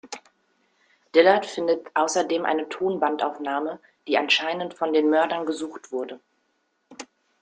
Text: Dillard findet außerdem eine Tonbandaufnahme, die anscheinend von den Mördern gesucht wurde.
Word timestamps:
Dillard 1.13 1.45
findet 1.45 1.91
außerdem 1.95 2.43
eine 2.43 2.67
Tonbandaufnahme, 2.67 3.79
die 4.07 4.17
anscheinend 4.17 4.73
von 4.73 4.93
den 4.93 5.11
Mördern 5.11 5.45
gesucht 5.45 5.91
wurde. 5.91 6.19